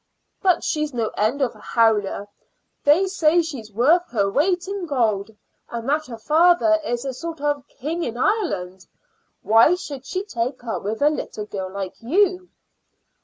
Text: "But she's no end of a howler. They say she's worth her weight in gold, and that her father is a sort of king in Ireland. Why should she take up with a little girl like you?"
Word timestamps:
"But 0.41 0.63
she's 0.63 0.95
no 0.95 1.09
end 1.09 1.43
of 1.43 1.53
a 1.53 1.59
howler. 1.59 2.27
They 2.85 3.05
say 3.05 3.43
she's 3.43 3.71
worth 3.71 4.09
her 4.09 4.31
weight 4.31 4.67
in 4.67 4.87
gold, 4.87 5.29
and 5.69 5.87
that 5.89 6.07
her 6.07 6.17
father 6.17 6.79
is 6.83 7.05
a 7.05 7.13
sort 7.13 7.39
of 7.39 7.67
king 7.67 8.01
in 8.01 8.17
Ireland. 8.17 8.87
Why 9.43 9.75
should 9.75 10.07
she 10.07 10.23
take 10.23 10.63
up 10.63 10.81
with 10.81 11.03
a 11.03 11.11
little 11.11 11.45
girl 11.45 11.69
like 11.71 12.01
you?" 12.01 12.49